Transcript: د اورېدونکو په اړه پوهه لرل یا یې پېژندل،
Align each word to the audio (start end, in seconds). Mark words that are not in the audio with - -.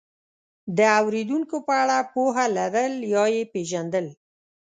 د 0.77 0.79
اورېدونکو 1.01 1.55
په 1.67 1.73
اړه 1.83 1.97
پوهه 2.13 2.45
لرل 2.57 2.95
یا 3.13 3.23
یې 3.35 3.43
پېژندل، 3.53 4.07